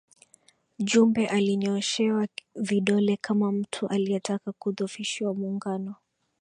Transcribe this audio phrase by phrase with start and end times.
[0.79, 5.95] Jumbe alinyooshewa vidole kama mtu aliyetaka kuudhofisha Muungano